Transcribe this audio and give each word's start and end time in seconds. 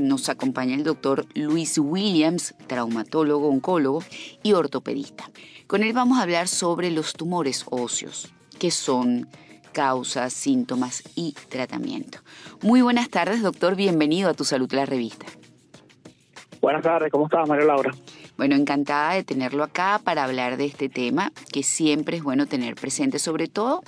Nos 0.00 0.30
acompaña 0.30 0.74
el 0.74 0.82
doctor 0.82 1.26
Luis 1.34 1.76
Williams, 1.76 2.54
traumatólogo, 2.66 3.48
oncólogo 3.48 4.02
y 4.42 4.54
ortopedista. 4.54 5.30
Con 5.66 5.82
él 5.82 5.92
vamos 5.92 6.18
a 6.18 6.22
hablar 6.22 6.48
sobre 6.48 6.90
los 6.90 7.12
tumores 7.12 7.66
óseos, 7.70 8.32
qué 8.58 8.70
son, 8.70 9.28
causas, 9.72 10.32
síntomas 10.32 11.02
y 11.14 11.32
tratamiento. 11.50 12.18
Muy 12.62 12.80
buenas 12.80 13.10
tardes, 13.10 13.42
doctor. 13.42 13.76
Bienvenido 13.76 14.30
a 14.30 14.34
Tu 14.34 14.44
Salud, 14.44 14.72
la 14.72 14.86
revista. 14.86 15.26
Buenas 16.62 16.82
tardes, 16.82 17.12
¿cómo 17.12 17.26
estás, 17.26 17.46
María 17.46 17.66
Laura? 17.66 17.92
Bueno, 18.38 18.56
encantada 18.56 19.12
de 19.12 19.22
tenerlo 19.22 19.62
acá 19.62 20.00
para 20.02 20.24
hablar 20.24 20.56
de 20.56 20.64
este 20.64 20.88
tema 20.88 21.30
que 21.52 21.62
siempre 21.62 22.16
es 22.16 22.22
bueno 22.22 22.46
tener 22.46 22.74
presente, 22.74 23.18
sobre 23.18 23.48
todo 23.48 23.82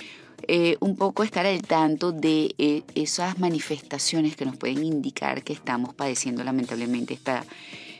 eh, 0.47 0.77
un 0.79 0.95
poco 0.95 1.23
estar 1.23 1.45
al 1.45 1.61
tanto 1.61 2.11
de 2.11 2.53
eh, 2.57 2.83
esas 2.95 3.39
manifestaciones 3.39 4.35
que 4.35 4.45
nos 4.45 4.57
pueden 4.57 4.83
indicar 4.83 5.43
que 5.43 5.53
estamos 5.53 5.93
padeciendo 5.93 6.43
lamentablemente 6.43 7.13
esta, 7.13 7.45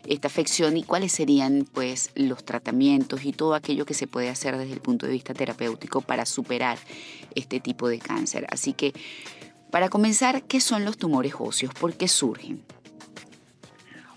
esta 0.07 0.27
afección 0.27 0.75
y 0.77 0.83
cuáles 0.83 1.11
serían 1.11 1.65
pues 1.71 2.11
los 2.15 2.43
tratamientos 2.43 3.25
y 3.25 3.31
todo 3.31 3.53
aquello 3.55 3.85
que 3.85 3.93
se 3.93 4.07
puede 4.07 4.29
hacer 4.29 4.57
desde 4.57 4.73
el 4.73 4.81
punto 4.81 5.05
de 5.05 5.13
vista 5.13 5.33
terapéutico 5.33 6.01
para 6.01 6.25
superar 6.25 6.77
este 7.35 7.59
tipo 7.59 7.87
de 7.87 7.99
cáncer. 7.99 8.45
Así 8.49 8.73
que 8.73 8.93
para 9.71 9.89
comenzar, 9.89 10.43
¿qué 10.43 10.59
son 10.59 10.85
los 10.85 10.97
tumores 10.97 11.33
óseos? 11.39 11.73
¿Por 11.73 11.93
qué 11.93 12.07
surgen? 12.07 12.61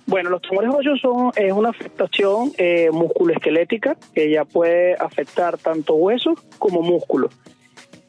Bueno, 0.07 0.31
los 0.31 0.43
tumores 0.43 0.71
óseos 0.73 1.01
son 1.01 1.33
es 1.35 1.53
una 1.53 1.71
afectación 1.71 2.53
eh, 2.59 2.91
musculoesquelética 2.93 3.97
que 4.15 4.31
ya 4.31 4.45
puede 4.45 4.95
afectar 4.95 5.59
tanto 5.59 5.95
huesos 5.95 6.39
como 6.59 6.83
músculos. 6.83 7.33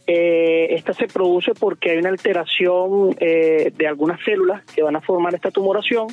Eh, 0.09 0.73
esta 0.73 0.93
se 0.93 1.07
produce 1.07 1.53
porque 1.53 1.91
hay 1.91 1.97
una 1.97 2.09
alteración 2.09 3.13
eh, 3.19 3.73
de 3.75 3.87
algunas 3.87 4.23
células 4.23 4.63
que 4.73 4.81
van 4.81 4.95
a 4.95 5.01
formar 5.01 5.35
esta 5.35 5.51
tumoración 5.51 6.07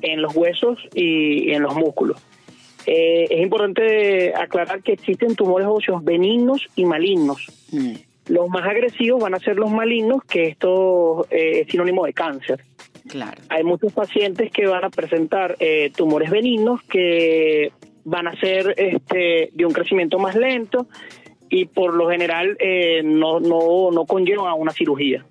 en 0.00 0.22
los 0.22 0.36
huesos 0.36 0.78
y, 0.94 1.50
en 1.50 1.64
los 1.64 1.74
músculos. 1.74 2.22
Eh, 2.86 3.26
es 3.28 3.40
importante 3.40 4.32
aclarar 4.36 4.84
que 4.84 4.92
existen 4.92 5.34
tumores 5.34 5.66
óseos 5.68 6.04
benignos 6.04 6.64
y 6.76 6.84
malignos. 6.84 7.44
Mm. 7.72 7.94
Los 8.28 8.48
más 8.50 8.64
agresivos 8.64 9.20
van 9.20 9.34
a 9.34 9.40
ser 9.40 9.56
los 9.56 9.72
malignos, 9.72 10.22
que 10.22 10.46
esto 10.46 11.26
es 11.30 11.66
sinónimo 11.68 12.06
de 12.06 12.12
cáncer. 12.12 12.62
Claro. 13.08 13.40
Hay 13.48 13.64
muchos 13.64 13.92
pacientes 13.92 14.52
que 14.52 14.66
van 14.66 14.84
a 14.84 14.90
presentar 14.90 15.56
tumores 15.96 16.30
benignos 16.30 16.82
que 16.82 17.72
van 18.04 18.28
a 18.28 18.38
ser 18.38 18.74
este, 18.76 19.48
de 19.52 19.64
un 19.64 19.72
crecimiento 19.72 20.18
más 20.18 20.34
lento 20.34 20.86
y 21.50 21.66
por 21.66 21.94
lo 21.94 22.08
general 22.08 22.56
eh, 22.60 23.02
no, 23.04 23.40
no, 23.40 23.90
no 23.90 24.04
conllevan 24.06 24.48
a 24.48 24.54
una 24.54 24.72
cirugía. 24.72 25.24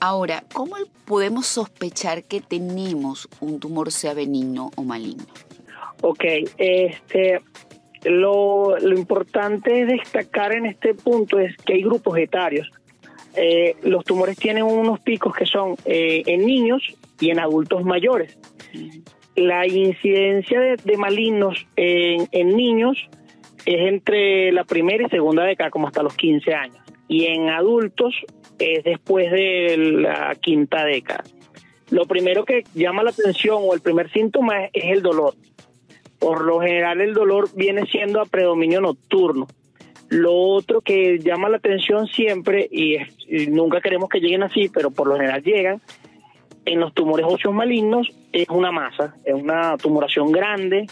Ahora, 0.00 0.42
¿cómo 0.52 0.74
podemos 1.04 1.46
sospechar 1.46 2.24
que 2.24 2.40
tenemos 2.40 3.28
un 3.40 3.60
tumor 3.60 3.92
sea 3.92 4.14
benigno 4.14 4.70
o 4.76 4.82
maligno? 4.82 5.24
Ok, 6.00 6.24
este, 6.58 7.40
lo, 8.02 8.76
lo 8.78 8.98
importante 8.98 9.82
es 9.82 9.86
destacar 9.86 10.52
en 10.52 10.66
este 10.66 10.94
punto 10.94 11.38
es 11.38 11.56
que 11.58 11.74
hay 11.74 11.82
grupos 11.82 12.18
etarios. 12.18 12.68
Eh, 13.36 13.76
los 13.82 14.04
tumores 14.04 14.36
tienen 14.36 14.64
unos 14.64 14.98
picos 15.00 15.34
que 15.34 15.46
son 15.46 15.76
eh, 15.84 16.22
en 16.26 16.44
niños 16.44 16.82
y 17.20 17.30
en 17.30 17.38
adultos 17.38 17.84
mayores. 17.84 18.36
La 19.36 19.66
incidencia 19.66 20.60
de, 20.60 20.76
de 20.76 20.96
malignos 20.96 21.64
en, 21.76 22.28
en 22.32 22.56
niños 22.56 22.98
es 23.66 23.88
entre 23.88 24.52
la 24.52 24.64
primera 24.64 25.06
y 25.06 25.10
segunda 25.10 25.44
década, 25.44 25.70
como 25.70 25.86
hasta 25.86 26.02
los 26.02 26.14
15 26.16 26.54
años. 26.54 26.78
Y 27.08 27.26
en 27.26 27.48
adultos 27.48 28.14
es 28.58 28.84
después 28.84 29.30
de 29.30 29.76
la 29.76 30.34
quinta 30.40 30.84
década. 30.84 31.24
Lo 31.90 32.06
primero 32.06 32.44
que 32.44 32.64
llama 32.74 33.02
la 33.02 33.10
atención 33.10 33.58
o 33.60 33.74
el 33.74 33.80
primer 33.80 34.10
síntoma 34.10 34.64
es, 34.72 34.84
el 34.84 35.02
dolor. 35.02 35.34
Por 36.18 36.42
lo 36.44 36.60
general 36.60 37.00
el 37.00 37.12
dolor 37.12 37.48
viene 37.54 37.84
siendo 37.86 38.20
a 38.20 38.24
predominio 38.24 38.80
nocturno. 38.80 39.46
Lo 40.08 40.34
otro 40.34 40.80
que 40.80 41.18
llama 41.18 41.48
la 41.48 41.56
atención 41.56 42.06
siempre, 42.06 42.68
y, 42.70 42.96
y, 43.28 43.46
nunca 43.48 43.80
queremos 43.80 44.08
que 44.08 44.20
lleguen 44.20 44.42
así, 44.42 44.70
pero 44.72 44.90
por 44.90 45.06
lo 45.06 45.16
general 45.16 45.42
llegan, 45.42 45.82
en 46.64 46.80
los 46.80 46.94
tumores 46.94 47.26
óseos 47.28 47.54
malignos 47.54 48.08
es 48.32 48.48
una 48.48 48.70
masa, 48.70 49.16
es 49.24 49.34
una 49.34 49.76
tumoración 49.76 50.30
grande, 50.30 50.86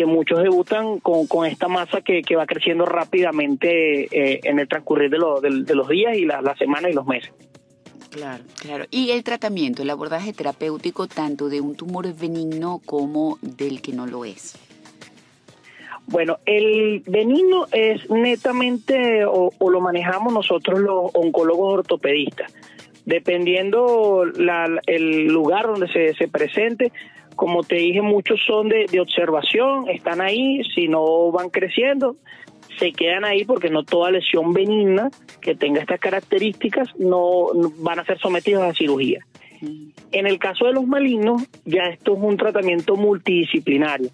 que 0.00 0.06
muchos 0.06 0.42
debutan 0.42 0.98
con, 1.00 1.26
con 1.26 1.44
esta 1.44 1.68
masa 1.68 2.00
que, 2.00 2.22
que, 2.22 2.34
va 2.34 2.46
creciendo 2.46 2.86
rápidamente 2.86 4.04
eh, 4.04 4.40
en 4.44 4.58
el 4.58 4.66
transcurrir 4.66 5.10
de, 5.10 5.18
de, 5.18 5.74
los 5.74 5.88
días 5.90 6.16
y 6.16 6.24
las 6.24 6.56
semanas 6.56 6.90
y 6.90 6.94
los 6.94 7.04
meses. 7.04 7.30
Claro, 8.08 8.42
claro. 8.58 8.86
Y 8.90 9.10
el 9.10 9.22
tratamiento, 9.22 9.82
el 9.82 9.90
abordaje 9.90 10.32
terapéutico 10.32 11.06
tanto 11.06 11.50
de 11.50 11.60
un 11.60 11.74
tumor 11.74 12.10
benigno 12.14 12.80
como 12.86 13.36
del 13.42 13.82
que 13.82 13.92
no 13.92 14.06
lo 14.06 14.24
es. 14.24 14.56
Bueno, 16.06 16.38
el 16.46 17.02
benigno 17.06 17.66
es 17.70 18.08
netamente 18.08 19.26
o, 19.26 19.52
lo 19.60 19.80
manejamos 19.82 20.32
nosotros 20.32 20.80
los 20.80 21.10
oncólogos 21.12 21.74
ortopedistas. 21.74 22.50
Dependiendo 23.10 24.24
la, 24.36 24.68
el 24.86 25.26
lugar 25.26 25.66
donde 25.66 25.88
se, 25.88 26.14
se 26.14 26.28
presente, 26.28 26.92
como 27.34 27.64
te 27.64 27.74
dije, 27.74 28.02
muchos 28.02 28.38
son 28.46 28.68
de, 28.68 28.86
observación, 29.00 29.88
están 29.88 30.20
ahí, 30.20 30.62
si 30.74 30.86
no 30.86 31.32
van 31.32 31.50
creciendo, 31.50 32.16
se 32.78 32.92
quedan 32.92 33.24
ahí 33.24 33.44
porque 33.44 33.68
no 33.68 33.82
toda 33.82 34.12
lesión 34.12 34.52
benigna 34.52 35.10
que 35.40 35.56
tenga 35.56 35.80
estas 35.80 35.98
características 35.98 36.88
no, 37.00 37.48
van 37.78 37.98
a 37.98 38.04
ser 38.04 38.18
sometidos 38.20 38.62
a 38.62 38.74
cirugía. 38.74 39.26
Mm. 39.60 39.88
En 40.12 40.26
el 40.28 40.38
caso 40.38 40.66
de 40.66 40.72
los 40.74 40.86
malignos, 40.86 41.42
ya 41.64 41.82
esto 41.84 42.14
es 42.14 42.22
un 42.22 42.36
tratamiento 42.36 42.94
multidisciplinario. 42.94 44.10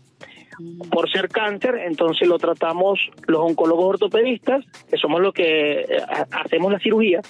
Mm. 0.59 0.89
Por 0.89 1.11
ser 1.11 1.29
cáncer, 1.29 1.83
entonces 1.85 2.27
lo 2.27 2.39
tratamos 2.39 2.99
los 3.27 3.41
oncólogos 3.41 3.87
ortopedistas, 3.87 4.65
que 4.89 4.97
somos 4.97 5.21
los 5.21 5.35
que 5.35 5.81
eh, 5.81 5.87
hacemos 6.31 6.73
la 6.73 6.79
cirugía, 6.79 7.21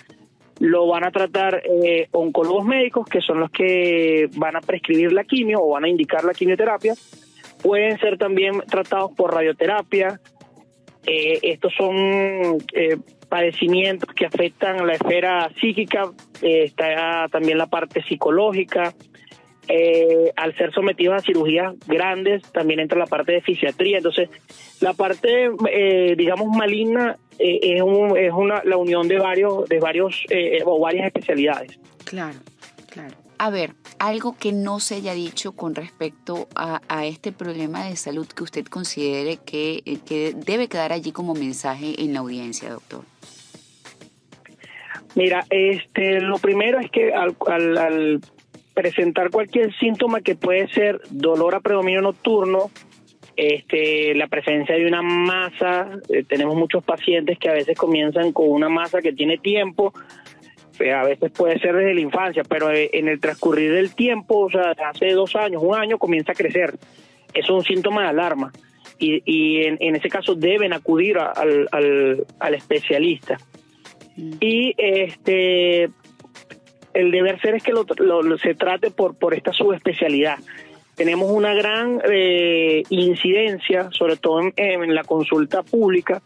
lo 0.60 0.86
van 0.86 1.04
a 1.04 1.10
tratar 1.10 1.62
eh, 1.64 2.08
oncólogos 2.12 2.64
médicos, 2.64 3.06
que 3.06 3.20
son 3.20 3.40
los 3.40 3.50
que 3.50 4.28
van 4.36 4.56
a 4.56 4.60
prescribir 4.60 5.12
la 5.12 5.24
quimio 5.24 5.60
o 5.60 5.70
van 5.70 5.84
a 5.84 5.88
indicar 5.88 6.24
la 6.24 6.32
quimioterapia. 6.32 6.94
Pueden 7.62 7.98
ser 7.98 8.16
también 8.16 8.60
tratados 8.60 9.12
por 9.12 9.34
radioterapia. 9.34 10.20
Eh, 11.06 11.38
estos 11.42 11.72
son 11.74 11.96
eh, 12.74 12.96
padecimientos 13.28 14.12
que 14.14 14.26
afectan 14.26 14.86
la 14.86 14.94
esfera 14.94 15.50
psíquica, 15.60 16.10
está 16.40 17.28
también 17.30 17.58
la 17.58 17.66
parte 17.66 18.02
psicológica. 18.02 18.94
al 20.36 20.56
ser 20.56 20.72
sometidos 20.72 21.16
a 21.16 21.20
cirugías 21.20 21.74
grandes, 21.86 22.42
también 22.52 22.80
entra 22.80 22.98
la 22.98 23.06
parte 23.06 23.32
de 23.32 23.40
fisiatría. 23.42 23.98
Entonces, 23.98 24.30
la 24.80 24.94
parte, 24.94 25.50
digamos, 26.16 26.48
maligna 26.56 27.18
eh, 27.38 27.58
es, 27.62 27.82
es 28.16 28.32
una, 28.32 28.62
la 28.64 28.76
unión 28.76 29.08
de 29.08 29.18
varios, 29.18 29.68
de 29.68 29.78
varios 29.78 30.24
eh, 30.30 30.62
o 30.64 30.80
varias 30.80 31.06
especialidades. 31.06 31.78
Claro, 32.04 32.38
claro. 32.90 33.14
A 33.38 33.50
ver, 33.50 33.74
algo 33.98 34.36
que 34.38 34.52
no 34.52 34.80
se 34.80 34.94
haya 34.96 35.12
dicho 35.12 35.52
con 35.52 35.74
respecto 35.74 36.48
a, 36.54 36.80
a 36.88 37.04
este 37.04 37.32
problema 37.32 37.84
de 37.84 37.96
salud 37.96 38.26
que 38.26 38.42
usted 38.42 38.64
considere 38.64 39.36
que, 39.36 39.82
eh, 39.84 39.98
que, 40.06 40.32
debe 40.34 40.68
quedar 40.68 40.92
allí 40.92 41.12
como 41.12 41.34
mensaje 41.34 42.02
en 42.02 42.14
la 42.14 42.20
audiencia, 42.20 42.70
doctor. 42.70 43.04
Mira, 45.14 45.44
este, 45.50 46.20
lo 46.20 46.38
primero 46.38 46.78
es 46.78 46.90
que 46.90 47.12
al, 47.12 47.36
al, 47.46 47.78
al 47.78 48.20
presentar 48.74 49.30
cualquier 49.30 49.74
síntoma 49.76 50.20
que 50.20 50.34
puede 50.34 50.68
ser 50.68 51.00
dolor 51.10 51.54
a 51.54 51.60
predominio 51.60 52.02
nocturno, 52.02 52.70
este, 53.36 54.14
la 54.14 54.28
presencia 54.28 54.74
de 54.74 54.86
una 54.86 55.02
masa, 55.02 55.90
eh, 56.08 56.24
tenemos 56.24 56.56
muchos 56.56 56.82
pacientes 56.82 57.38
que 57.38 57.48
a 57.48 57.52
veces 57.52 57.76
comienzan 57.76 58.32
con 58.32 58.48
una 58.48 58.68
masa 58.68 59.02
que 59.02 59.12
tiene 59.12 59.38
tiempo, 59.38 59.92
eh, 60.80 60.92
a 60.92 61.04
veces 61.04 61.30
puede 61.32 61.58
ser 61.58 61.74
desde 61.74 61.94
la 61.94 62.00
infancia, 62.00 62.42
pero 62.48 62.70
eh, 62.70 62.90
en 62.92 63.08
el 63.08 63.20
transcurrir 63.20 63.72
del 63.72 63.94
tiempo, 63.94 64.46
o 64.46 64.50
sea, 64.50 64.74
hace 64.88 65.12
dos 65.12 65.36
años, 65.36 65.62
un 65.62 65.74
año, 65.74 65.98
comienza 65.98 66.32
a 66.32 66.34
crecer. 66.34 66.74
Eso 67.34 67.44
es 67.44 67.50
un 67.50 67.64
síntoma 67.64 68.02
de 68.02 68.08
alarma 68.08 68.52
y, 68.98 69.22
y 69.24 69.64
en, 69.64 69.76
en, 69.80 69.96
ese 69.96 70.08
caso 70.08 70.34
deben 70.34 70.72
acudir 70.72 71.18
al, 71.18 71.68
al, 71.70 72.26
al, 72.38 72.54
especialista. 72.54 73.38
Mm. 74.16 74.32
Y 74.40 74.74
este 74.78 75.90
el 76.94 77.10
deber 77.10 77.38
ser 77.42 77.54
es 77.54 77.62
que 77.62 77.72
lo, 77.72 77.84
lo, 77.98 78.38
se 78.38 78.54
trate 78.54 78.90
por, 78.90 79.18
por 79.18 79.34
esta 79.34 79.52
subespecialidad 79.52 80.38
tenemos 80.96 81.30
una 81.30 81.54
gran 81.54 82.00
eh, 82.10 82.82
incidencia, 82.88 83.90
sobre 83.92 84.16
todo 84.16 84.40
en, 84.56 84.94
la 84.94 85.04
consulta 85.04 85.62
pública, 85.62 86.22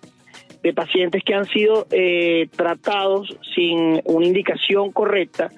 de 0.63 0.73
pacientes 0.73 1.23
que 1.25 1.35
han 1.35 1.47
sido 1.47 1.87
eh, 1.91 2.49
tratados 2.55 3.37
sin 3.55 4.01
una 4.05 4.27
indicación 4.27 4.93
correcta 4.93 5.51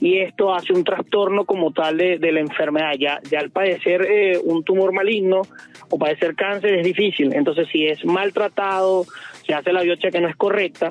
y 0.00 0.18
esto 0.18 0.54
hace 0.54 0.72
un 0.72 0.84
trastorno 0.84 1.44
como 1.44 1.72
tal 1.72 1.98
de, 1.98 2.32
la 2.32 2.40
enfermedad. 2.40 2.92
Ya, 2.98 3.20
ya 3.30 3.40
al 3.40 3.50
padecer 3.50 4.02
eh, 4.02 4.38
un 4.42 4.64
tumor 4.64 4.92
maligno 4.92 5.42
o 5.90 5.98
padecer 5.98 6.34
cáncer 6.34 6.74
es 6.74 6.84
difícil, 6.84 7.34
entonces 7.34 7.68
si 7.70 7.86
es 7.86 8.04
maltratado, 8.04 9.04
se 9.46 9.52
hace 9.52 9.72
la 9.72 9.82
biopsia 9.82 10.10
que 10.10 10.20
no 10.20 10.28
es 10.28 10.36
correcta, 10.36 10.90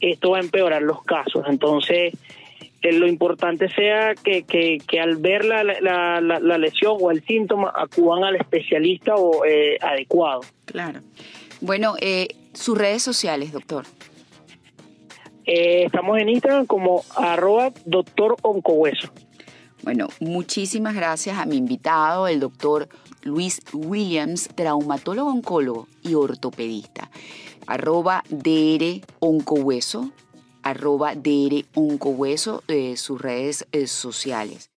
esto 0.00 0.30
va 0.30 0.38
a 0.38 0.40
empeorar 0.40 0.82
los 0.82 1.02
casos. 1.04 1.44
Entonces, 1.48 2.14
eh, 2.82 2.92
lo 2.92 3.08
importante 3.08 3.68
sea 3.70 4.14
que, 4.14 4.44
que, 4.44 5.00
al 5.00 5.16
ver 5.16 5.44
la, 5.44 5.64
la, 5.64 6.20
la, 6.20 6.58
lesión 6.58 6.96
o 7.00 7.10
el 7.10 7.24
síntoma 7.24 7.72
acudan 7.74 8.24
al 8.24 8.36
especialista 8.36 9.14
o 9.16 9.44
eh, 9.44 9.78
adecuado. 9.80 10.40
Claro. 10.64 11.00
Bueno, 11.60 11.94
eh, 12.00 12.28
sus 12.52 12.78
redes 12.78 13.02
sociales, 13.02 13.52
doctor. 13.52 13.84
estamos 15.44 16.18
en 16.18 16.28
Instagram 16.28 16.66
como 16.66 17.04
arroba 17.16 17.72
doctor 17.84 18.36
oncohueso. 18.42 19.08
Bueno, 19.82 20.08
muchísimas 20.20 20.94
gracias 20.94 21.38
a 21.38 21.46
mi 21.46 21.56
invitado, 21.56 22.28
el 22.28 22.40
doctor 22.40 22.88
Luis 23.22 23.60
Williams, 23.72 24.48
traumatólogo 24.54 25.30
oncólogo 25.30 25.88
y 26.02 26.14
ortopedista. 26.14 27.10
Arroba 27.66 28.24
DR 28.30 29.02
Oncohueso, 29.20 30.10
arroba 30.62 31.14
DR 31.14 31.64
Oncohueso, 31.74 32.62
de 32.66 32.96
sus 32.96 33.20
redes 33.20 33.66
eh, 33.72 33.86
sociales. 33.86 34.66